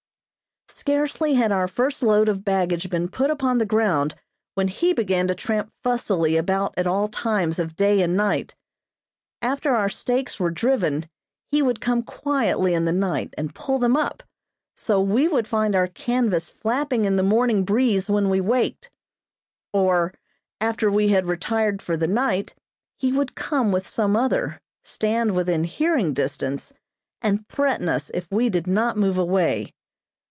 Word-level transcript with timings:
Scarcely 0.67 1.33
had 1.33 1.51
our 1.51 1.67
first 1.67 2.01
load 2.01 2.29
of 2.29 2.45
baggage 2.45 2.89
been 2.89 3.09
put 3.09 3.29
upon 3.29 3.57
the 3.57 3.65
ground 3.65 4.15
when 4.55 4.69
he 4.69 4.93
began 4.93 5.27
to 5.27 5.35
tramp 5.35 5.69
fussily 5.83 6.37
about 6.37 6.73
at 6.77 6.87
all 6.87 7.09
times 7.09 7.59
of 7.59 7.75
day 7.75 8.01
and 8.01 8.15
night. 8.15 8.55
After 9.41 9.71
our 9.71 9.89
stakes 9.89 10.39
were 10.39 10.49
driven 10.49 11.09
he 11.51 11.61
would 11.61 11.81
come 11.81 12.01
quietly 12.03 12.73
in 12.73 12.85
the 12.85 12.93
night 12.93 13.33
and 13.37 13.53
pull 13.53 13.79
them 13.79 13.97
up, 13.97 14.23
so 14.73 15.01
we 15.01 15.27
would 15.27 15.45
find 15.47 15.75
our 15.75 15.87
canvas 15.87 16.49
flapping 16.49 17.03
in 17.03 17.17
the 17.17 17.21
morning 17.21 17.65
breeze 17.65 18.09
when 18.09 18.29
we 18.29 18.39
waked. 18.39 18.89
Or, 19.73 20.13
after 20.61 20.89
we 20.89 21.09
had 21.09 21.25
retired 21.27 21.81
for 21.81 21.97
the 21.97 22.07
night, 22.07 22.55
he 22.97 23.11
would 23.11 23.35
come 23.35 23.73
with 23.73 23.89
some 23.89 24.15
other, 24.15 24.61
stand 24.83 25.35
within 25.35 25.65
hearing 25.65 26.13
distance, 26.13 26.71
and 27.21 27.45
threaten 27.49 27.89
us 27.89 28.09
if 28.13 28.31
we 28.31 28.49
did 28.49 28.67
not 28.67 28.95
move 28.97 29.17
away. 29.17 29.73